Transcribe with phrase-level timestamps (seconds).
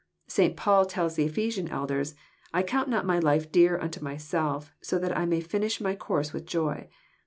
[0.25, 0.57] St.
[0.57, 2.15] Paul tells the Ephesian elders,"
[2.55, 6.33] I count not my life dear unto myself so that I may finish my course
[6.33, 6.89] with joy."